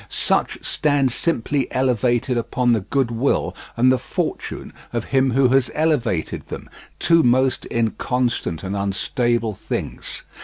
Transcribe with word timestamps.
Such 0.09 0.57
stand 0.65 1.11
simply 1.11 1.71
elevated 1.71 2.35
upon 2.35 2.71
the 2.71 2.79
goodwill 2.79 3.55
and 3.77 3.91
the 3.91 3.99
fortune 3.99 4.73
of 4.91 5.03
him 5.03 5.29
who 5.29 5.49
has 5.49 5.69
elevated 5.75 6.47
them—two 6.47 7.21
most 7.21 7.67
inconstant 7.69 8.63
and 8.63 8.75
unstable 8.75 9.53
things. 9.53 10.23